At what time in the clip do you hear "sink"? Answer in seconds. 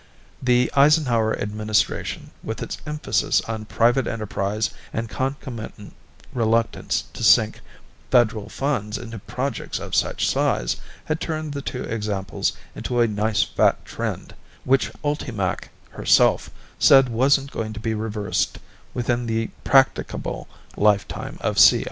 7.23-7.59